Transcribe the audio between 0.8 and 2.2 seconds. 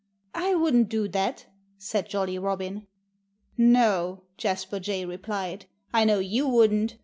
do that!" said